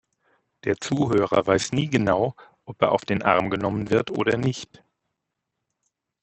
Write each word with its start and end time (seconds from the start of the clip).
Der 0.63 0.77
Zuhörer 0.77 1.45
weiß 1.45 1.73
nie 1.73 1.87
genau, 1.87 2.33
ob 2.65 2.81
er 2.81 2.91
auf 2.91 3.05
den 3.05 3.21
Arm 3.21 3.51
genommen 3.51 3.91
wird 3.91 4.09
oder 4.09 4.35
nicht. 4.35 4.83